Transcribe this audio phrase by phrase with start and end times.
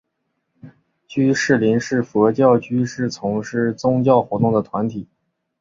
[1.07, 5.07] 居士林是佛教居士从事宗教活动的团体。